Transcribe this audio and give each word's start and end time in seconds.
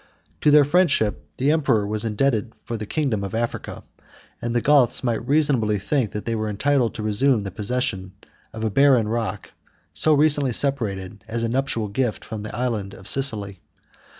To 0.41 0.49
their 0.49 0.63
friendship 0.65 1.27
the 1.37 1.51
emperor 1.51 1.85
was 1.85 2.03
indebted 2.03 2.53
for 2.63 2.75
the 2.75 2.87
kingdom 2.87 3.23
of 3.23 3.35
Africa, 3.35 3.83
and 4.41 4.55
the 4.55 4.59
Goths 4.59 5.03
might 5.03 5.23
reasonably 5.27 5.77
think, 5.77 6.11
that 6.13 6.25
they 6.25 6.33
were 6.33 6.49
entitled 6.49 6.95
to 6.95 7.03
resume 7.03 7.43
the 7.43 7.51
possession 7.51 8.13
of 8.51 8.63
a 8.63 8.71
barren 8.71 9.07
rock, 9.07 9.51
so 9.93 10.15
recently 10.15 10.53
separated 10.53 11.23
as 11.27 11.43
a 11.43 11.49
nuptial 11.49 11.87
gift 11.87 12.25
from 12.25 12.41
the 12.41 12.55
island 12.55 12.95
of 12.95 13.07
Sicily. 13.07 13.59